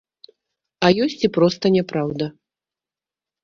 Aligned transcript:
А 0.87 0.91
ёсць 1.05 1.19
і 1.29 1.31
проста 1.37 1.65
няпраўда. 1.77 2.33